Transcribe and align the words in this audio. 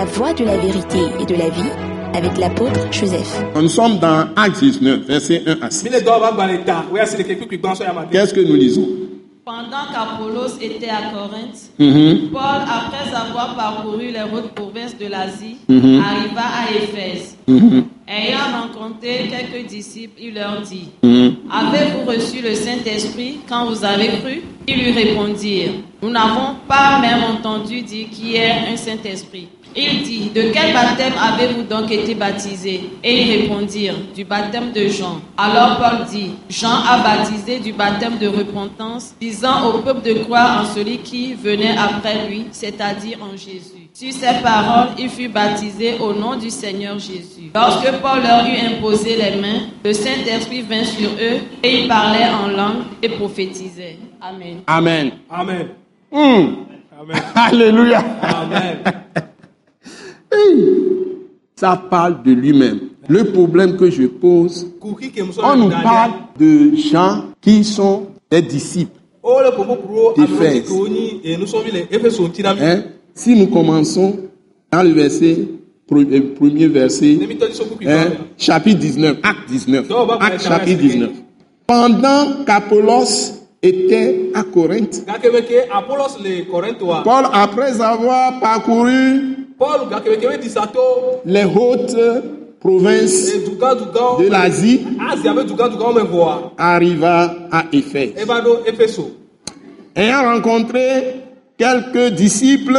la 0.00 0.06
voie 0.06 0.32
de 0.32 0.44
la 0.44 0.56
vérité 0.56 0.98
et 1.20 1.26
de 1.26 1.34
la 1.34 1.50
vie 1.50 1.70
avec 2.14 2.38
l'apôtre 2.38 2.80
Joseph. 2.90 3.44
Nous 3.54 3.68
sommes 3.68 3.98
dans 3.98 4.28
Actes 4.34 4.60
19, 4.60 5.00
versets 5.00 5.42
1 5.46 5.58
à 5.60 5.70
6. 5.70 5.90
Qu'est-ce 8.10 8.32
que 8.32 8.40
nous 8.40 8.54
lisons? 8.54 8.88
Pendant 9.44 9.84
qu'Apollos 9.92 10.56
était 10.58 10.88
à 10.88 11.12
Corinthe, 11.12 11.60
Mhm. 11.78 12.30
Paul, 12.32 12.40
après 12.78 13.14
avoir 13.14 13.54
parcouru 13.56 14.06
les 14.06 14.22
hautes 14.32 14.52
provinces 14.54 14.96
de 14.98 15.06
l'Asie, 15.06 15.56
Mhm. 15.68 16.00
arriva 16.00 16.46
à 16.60 16.74
Éphèse. 16.82 17.36
Mhm. 17.46 17.84
Ayant 18.08 18.48
rencontré 18.62 19.28
quelques 19.30 19.66
disciples, 19.68 20.18
il 20.22 20.32
leur 20.34 20.62
dit. 20.62 20.88
Avez-vous 21.02 22.10
reçu 22.10 22.40
le 22.42 22.54
Saint-Esprit 22.54 23.40
quand 23.46 23.66
vous 23.66 23.84
avez 23.84 24.08
cru? 24.22 24.40
Ils 24.66 24.76
lui 24.82 24.92
répondirent 24.92 25.72
Nous 26.02 26.10
n'avons 26.10 26.56
pas 26.66 26.98
même 27.00 27.22
entendu 27.24 27.82
dire 27.82 28.08
qu'il 28.10 28.28
y 28.28 28.36
ait 28.36 28.72
un 28.72 28.76
Saint-Esprit. 28.76 29.48
Il 29.76 30.02
dit 30.02 30.30
De 30.34 30.50
quel 30.52 30.72
baptême 30.72 31.12
avez-vous 31.20 31.62
donc 31.62 31.92
été 31.92 32.14
baptisés 32.14 32.90
Et 33.04 33.22
ils 33.22 33.42
répondirent 33.42 33.94
Du 34.14 34.24
baptême 34.24 34.72
de 34.72 34.88
Jean. 34.88 35.20
Alors 35.36 35.78
Paul 35.78 36.06
dit 36.10 36.30
Jean 36.48 36.82
a 36.88 36.98
baptisé 36.98 37.60
du 37.60 37.72
baptême 37.72 38.18
de 38.18 38.26
repentance, 38.26 39.14
disant 39.20 39.68
au 39.68 39.78
peuple 39.78 40.02
de 40.02 40.14
croire 40.24 40.62
en 40.62 40.74
celui 40.74 40.98
qui 40.98 41.34
venait 41.34 41.76
après 41.76 42.28
lui, 42.28 42.46
c'est-à-dire 42.50 43.18
en 43.22 43.36
Jésus. 43.36 43.88
Sur 43.92 44.12
ces 44.12 44.42
paroles, 44.42 44.88
il 44.98 45.08
fut 45.08 45.28
baptisé 45.28 45.96
au 46.00 46.14
nom 46.14 46.36
du 46.36 46.48
Seigneur 46.50 46.98
Jésus. 46.98 47.50
Lorsque 47.54 47.92
Paul 48.00 48.22
leur 48.22 48.44
eut 48.46 48.74
imposé 48.74 49.16
les 49.16 49.40
mains, 49.40 49.66
le 49.84 49.92
Saint-Esprit 49.92 50.62
vint 50.62 50.84
sur 50.84 51.10
eux 51.10 51.40
et 51.62 51.82
ils 51.82 51.88
parlaient 51.88 52.30
en 52.30 52.48
langue 52.48 52.82
et 53.02 53.08
prophétisaient. 53.10 53.98
Amen. 54.20 54.62
Amen. 54.66 55.12
Amen. 55.28 55.68
Amen. 56.12 56.66
Alléluia. 57.34 57.98
Amen. 58.22 58.78
Ça 61.56 61.76
parle 61.90 62.22
de 62.22 62.32
lui-même. 62.32 62.80
Le 63.08 63.24
problème 63.24 63.76
que 63.76 63.90
je 63.90 64.04
pose, 64.06 64.72
on 65.42 65.56
nous 65.56 65.70
parle 65.70 66.12
de 66.38 66.76
gens 66.76 67.24
qui 67.40 67.64
sont 67.64 68.06
des 68.30 68.40
disciples. 68.40 68.98
Hein? 72.60 72.82
Si 73.14 73.34
nous 73.36 73.48
commençons 73.48 74.16
dans 74.70 74.82
le 74.82 74.90
verset, 74.90 75.38
euh, 75.92 76.34
premier 76.36 76.68
verset, 76.68 77.18
hein, 77.86 78.12
chapitre 78.38 78.78
19, 78.78 79.18
acte 79.22 79.48
19, 79.48 79.88
Donc, 79.88 79.98
on 79.98 80.06
va 80.06 80.14
acte 80.14 80.20
parler 80.20 80.38
chapitre 80.38 80.82
de 80.82 80.88
19. 80.88 81.10
Pendant 81.66 82.44
qu'Apollos 82.46 83.39
était 83.62 84.30
à 84.34 84.42
Corinthe. 84.42 85.04
Paul, 87.04 87.24
après 87.32 87.80
avoir 87.80 88.40
parcouru 88.40 89.36
les 91.26 91.44
hautes 91.44 91.96
provinces 92.60 93.32
de 93.32 94.28
l'Asie, 94.30 94.80
arriva 96.58 97.34
à 97.50 97.64
Éphèse. 97.72 98.12
Ayant 99.96 100.22
rencontré 100.34 101.16
quelques 101.58 102.14
disciples, 102.14 102.78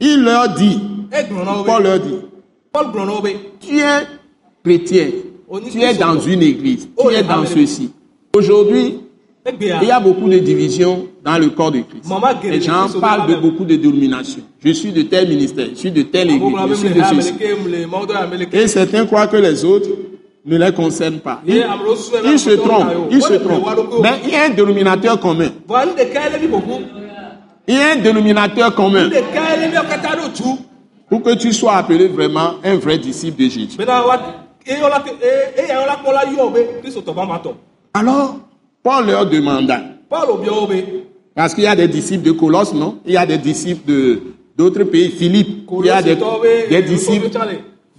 il 0.00 0.22
leur 0.22 0.48
dit, 0.54 0.80
E 1.12 1.24
wo 1.30 1.64
Paul 1.64 1.82
leur 1.82 2.00
dit, 2.00 3.34
tu 3.60 3.78
es 3.78 4.06
chrétien, 4.64 5.08
tu 5.70 5.82
es 5.82 5.94
dans 5.94 6.18
une 6.18 6.42
église, 6.42 6.88
tu 6.98 7.12
es 7.12 7.22
dans 7.22 7.44
ceci. 7.44 7.90
Aujourd'hui, 8.34 9.00
Egbea. 9.44 9.78
il 9.82 9.88
y 9.88 9.90
a 9.90 10.00
beaucoup 10.00 10.28
de 10.28 10.38
divisions 10.38 11.06
dans 11.22 11.36
le 11.36 11.50
corps 11.50 11.70
de 11.70 11.80
Christ. 11.80 12.10
Les 12.44 12.60
gens 12.62 12.88
parlent 13.00 13.28
de 13.28 13.34
beaucoup 13.34 13.64
de 13.64 13.76
dénominations. 13.76 14.42
Je 14.64 14.70
suis 14.72 14.90
de 14.90 15.02
tel 15.02 15.28
ministère, 15.28 15.66
je 15.74 15.78
suis 15.78 15.90
de 15.90 16.02
telle 16.02 16.30
église, 16.30 16.56
je 16.68 16.74
suis 16.74 16.88
de 16.90 17.02
ceci. 17.02 17.34
Et 18.52 18.66
certains 18.68 19.04
croient 19.04 19.26
que 19.26 19.36
les 19.36 19.64
autres 19.64 19.88
ne 20.46 20.56
les 20.56 20.72
concernent 20.72 21.18
pas. 21.20 21.42
Ils, 21.46 21.64
ils 22.24 22.38
se 22.38 22.50
trompent, 22.50 22.86
ils 23.10 23.22
se 23.22 23.34
trompent. 23.34 24.00
Mais 24.02 24.12
il 24.24 24.30
y 24.30 24.36
a 24.36 24.46
un 24.46 24.50
dénominateur 24.50 25.20
commun. 25.20 25.50
Il 27.68 27.74
y 27.74 27.78
a 27.78 27.92
un 27.92 27.96
dénominateur 27.96 28.74
commun 28.74 29.10
pour 31.08 31.22
que 31.22 31.34
tu 31.34 31.52
sois 31.52 31.74
appelé 31.74 32.08
vraiment 32.08 32.54
un 32.64 32.76
vrai 32.76 32.96
disciple 32.96 33.42
de 33.42 33.48
Jésus. 33.50 33.76
Alors, 37.94 38.36
Paul 38.82 39.06
leur 39.06 39.26
demanda, 39.26 39.80
parce 41.34 41.54
qu'il 41.54 41.64
y 41.64 41.66
a 41.66 41.76
des 41.76 41.88
disciples 41.88 42.24
de 42.24 42.32
Colosse, 42.32 42.72
non? 42.74 42.98
Il 43.06 43.12
y 43.12 43.16
a 43.16 43.26
des 43.26 43.38
disciples 43.38 43.86
de 43.90 44.20
d'autres 44.56 44.84
pays, 44.84 45.10
Philippe, 45.10 45.66
il 45.80 45.86
y 45.86 45.90
a 45.90 46.02
des, 46.02 46.16
des 46.68 46.82
disciples 46.82 47.28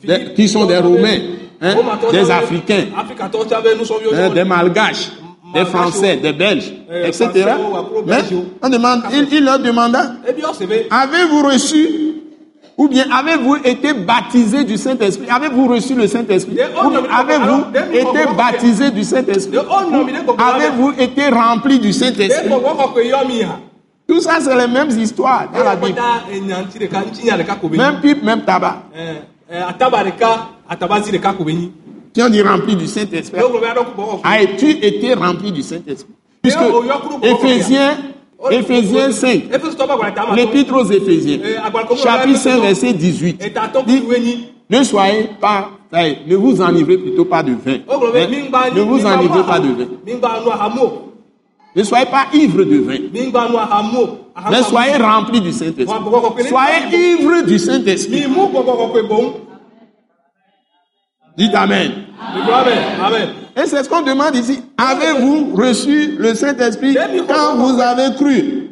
des- 0.03 0.33
qui 0.35 0.47
sont 0.47 0.65
des 0.65 0.77
Romains, 0.77 1.19
hein, 1.61 1.75
des 2.11 2.29
Africains, 2.29 2.85
hein, 2.95 4.29
des 4.29 4.43
Malgaches, 4.43 5.11
des 5.53 5.65
Français, 5.65 6.17
des 6.17 6.33
Belges, 6.33 6.73
Euh, 6.91 7.07
etc. 7.07 7.25
Après, 7.25 7.55
Mais 8.05 8.15
Belge, 8.17 8.33
on 8.61 8.69
demande, 8.69 9.01
il, 9.13 9.27
il 9.31 9.43
leur 9.43 9.57
demanda, 9.59 10.13
Eh 10.27 10.87
avez-vous 10.91 11.43
reçu 11.43 12.03
ou 12.78 12.88
bien 12.88 13.06
avez-vous 13.11 13.57
été 13.63 13.94
baptisé 13.94 14.63
du 14.63 14.78
Saint-Esprit? 14.78 15.28
Avez-vous 15.29 15.67
reçu 15.67 15.94
le 15.95 16.07
Saint-Esprit? 16.07 16.53
Ou 16.84 16.89
bien 16.89 17.00
avez-vous 17.11 17.63
été 17.94 18.25
baptisé 18.35 18.91
du 18.91 19.03
Saint-Esprit? 19.03 19.57
Ou 19.57 19.61
Avez-vous 20.41 20.94
été 20.97 21.29
rempli 21.29 21.79
du 21.79 21.89
Eh, 21.89 21.94
Saint-Esprit. 21.94 22.50
Tout 24.07 24.19
ça, 24.19 24.39
c'est 24.41 24.56
les 24.56 24.67
mêmes 24.67 24.89
histoires 24.89 25.50
dans 25.53 25.63
la 25.63 25.73
Eh, 25.73 25.85
Bible. 25.85 26.00
eh. 26.31 27.78
Même 27.78 28.00
pipe, 28.01 28.23
même 28.23 28.41
tabac. 28.41 28.84
Eh, 28.95 29.00
eh. 29.51 29.55
Qui 32.13 32.22
ont 32.22 32.29
dit 32.29 32.41
rempli 32.41 32.75
du 32.75 32.88
Saint-Esprit? 32.88 33.40
As-tu 34.23 34.69
été 34.72 35.13
rempli 35.13 35.51
du 35.51 35.61
Saint-Esprit? 35.63 36.13
Puisque 36.41 36.59
Eh, 36.59 36.72
bɔ- 36.72 37.25
Éphésiens, 37.25 37.97
Éphésiens 38.51 39.11
5, 39.11 39.43
Efeso 39.53 39.75
tɔ 39.77 39.87
ba 39.87 39.95
gblɔ 39.95 40.13
ta 40.13 40.25
ma 40.25 40.33
tɔ. 40.33 40.35
l'épître 40.35 40.73
aux 40.75 40.85
Éphésiens, 40.85 41.39
Eh, 41.43 41.55
chapitre 41.55 41.91
on 41.91 42.05
l'a 42.25 42.37
5, 42.37 42.55
dit, 42.55 42.61
verset 42.61 42.93
18, 42.93 43.45
Et 43.45 43.51
ta 43.53 43.67
tɔ 43.67 43.85
dit, 43.85 44.01
ne 44.69 44.83
soyez 44.83 45.29
pas, 45.39 45.69
ne 45.91 46.35
vous 46.35 46.61
enivrez 46.61 46.97
plutôt 46.97 47.25
pas 47.25 47.43
de 47.43 47.51
vin. 47.53 47.79
O 47.87 47.97
gblɔ 47.97 48.11
be 48.11 48.17
Hein? 48.17 48.69
Ne 48.75 48.81
vous 48.81 49.05
enivrez 49.05 49.43
pas 49.43 49.59
de 49.59 49.67
vin. 49.67 49.87
Ne 51.75 51.83
soyez 51.83 52.05
pas 52.05 52.27
ivre 52.33 52.63
de 52.63 52.77
vin. 52.77 52.97
Mais 54.51 54.63
soyez 54.63 54.97
remplis 54.97 55.41
du 55.41 55.51
Saint-Esprit. 55.51 55.87
Soyez 56.47 57.13
ivre 57.19 57.45
du 57.45 57.57
Saint-Esprit. 57.59 58.25
Dites 61.35 61.55
Amen. 61.55 61.91
Amen. 62.21 62.77
Amen. 63.01 63.29
Et 63.56 63.68
c'est 63.68 63.84
ce 63.84 63.90
qu'on 63.90 64.02
demande 64.02 64.36
ici. 64.36 64.62
Avez-vous 64.78 65.53
reçu 65.56 66.16
le 66.18 66.34
Saint-Esprit 66.34 66.97
quand 67.28 67.56
vous 67.56 67.80
avez 67.80 68.16
cru? 68.16 68.69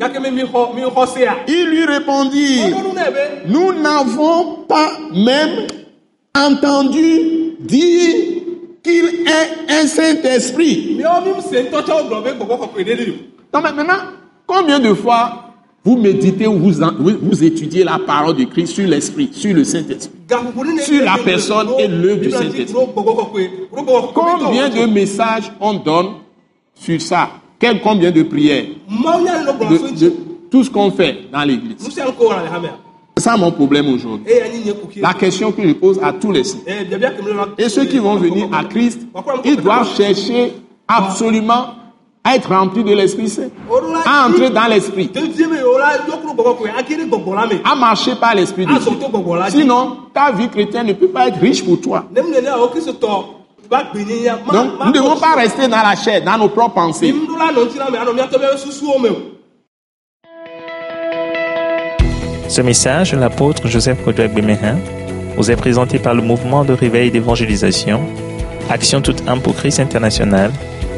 Il 1.48 1.66
lui 1.70 1.86
répondit, 1.86 2.62
Ɔlɔnu 2.62 2.94
ne 2.94 3.12
be. 3.12 3.48
nous 3.48 3.74
n'avons 3.74 4.64
pas 4.68 4.92
même 5.14 5.68
entendu 6.36 7.56
dire 7.60 8.16
qu'il 8.84 9.06
est 9.28 9.72
un 9.72 9.86
Saint-Esprit. 9.88 10.98
Non, 11.00 11.10
mais 13.62 13.72
maintenant, 13.74 13.94
combien 14.48 14.80
de 14.80 14.94
fois 14.96 15.51
vous 15.84 15.98
méditez 15.98 16.46
ou 16.48 16.58
vous, 16.60 16.82
en- 16.84 16.94
vous, 17.00 17.12
vous 17.22 17.44
étudiez 17.44 17.84
la 17.84 17.98
parole 18.00 18.36
de 18.36 18.44
Christ 18.46 18.74
sur 18.76 18.88
l'Esprit, 18.88 19.30
sur 19.32 19.54
le 19.56 19.64
Saint-Esprit 19.64 20.14
Sur 20.84 21.04
la 21.04 21.18
personne 21.24 21.68
et 21.80 21.88
l'œuvre 21.88 22.22
du 22.22 22.32
Saint-Esprit. 22.32 22.76
Combien 24.14 24.70
de 24.70 24.86
messages 24.92 25.52
on 25.60 25.74
donne 25.76 26.08
sur 26.76 27.02
ça? 27.02 27.30
Quel, 27.60 27.80
Combien 27.82 28.12
de 28.12 28.24
prières? 28.24 28.66
De, 28.90 30.00
de 30.06 30.14
tout 30.50 30.64
ce 30.64 30.70
qu'on 30.70 30.92
fait 30.92 31.18
dans 31.32 31.44
l'église. 31.44 31.76
C'est 31.80 33.24
ça 33.24 33.38
mon 33.38 33.52
problème 33.52 33.88
aujourd'hui. 33.94 34.26
Kuki. 34.74 35.00
La 35.02 35.14
question 35.14 35.52
que 35.52 35.62
je 35.68 35.74
pose 35.74 36.00
à 36.02 36.12
tous 36.14 36.32
les 36.32 36.44
saints. 36.44 36.60
Eh, 36.68 37.64
Et 37.64 37.70
ceux 37.70 37.86
qui 37.86 37.98
vont 38.00 38.16
venir 38.16 38.48
à 38.52 38.64
Christ, 38.64 39.02
ils 39.46 39.58
doivent 39.58 39.96
chercher 39.96 40.54
absolument 40.88 41.66
à 42.24 42.36
être 42.36 42.50
remplis 42.50 42.84
de 42.84 42.94
l'Esprit 42.94 43.30
Saint, 43.30 43.50
à 44.06 44.28
entrer 44.28 44.50
dans 44.50 44.68
l'Esprit, 44.68 45.12
à 47.64 47.76
marcher 47.76 48.16
par 48.16 48.36
l'Esprit 48.36 48.66
de 48.66 48.72
Dieu. 48.78 48.92
Sinon, 49.50 49.98
ta 50.14 50.32
vie 50.32 50.50
chrétienne 50.50 50.88
ne 50.88 50.94
peut 50.94 51.08
pas 51.08 51.28
être 51.28 51.40
riche 51.40 51.64
pour 51.66 51.82
toi. 51.82 52.06
Donc, 52.12 52.26
nous 54.80 54.86
ne 54.86 54.92
devons 54.92 55.16
pas 55.16 55.36
rester 55.36 55.68
dans 55.68 55.82
la 55.82 55.96
chair, 55.96 56.22
dans 56.24 56.38
nos 56.38 56.50
propres 56.50 56.76
pensées. 56.76 57.16
Ce 62.50 62.62
message 62.62 63.14
de 63.14 63.18
l'apôtre 63.18 63.68
Joseph 63.68 64.04
Kodouak 64.04 64.34
Bemehin 64.34 64.78
vous 65.38 65.50
est 65.50 65.56
présenté 65.56 66.00
par 66.00 66.14
le 66.14 66.22
mouvement 66.22 66.66
de 66.66 66.74
réveil 66.74 67.10
d'évangélisation, 67.10 68.02
Action 68.70 69.02
toute 69.02 69.28
âme 69.28 69.42
pour 69.42 69.56
Christ 69.56 69.80
international, 69.80 70.52